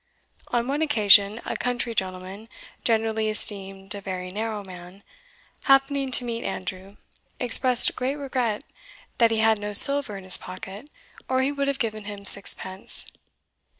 [0.47, 2.49] On one occasion, a country gentleman,
[2.83, 5.03] generally esteemed a very narrow man,
[5.65, 6.95] happening to meet Andrew,
[7.39, 8.63] expressed great regret
[9.19, 10.89] that he had no silver in his pocket,
[11.29, 13.05] or he would have given him sixpence.